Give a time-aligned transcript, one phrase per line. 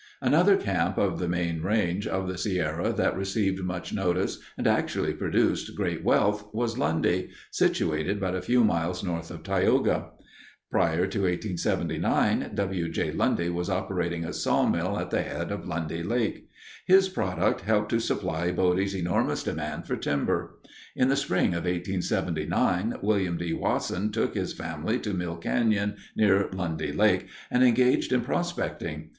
[0.19, 5.13] Another camp of the main range of the Sierra that received much notice and actually
[5.13, 10.07] produced great wealth was Lundy, situated but a few miles north of Tioga.
[10.71, 12.89] Prior to 1879, W.
[12.89, 13.11] J.
[13.11, 16.49] Lundy was operating a sawmill at the head of Lundy Lake.
[16.87, 20.55] His product helped to supply Bodie's enormous demand for timber.
[20.95, 23.53] In the spring of 1879, William D.
[23.53, 29.09] Wasson took his family to Mill Canyon, near Lundy Lake, and engaged in prospecting.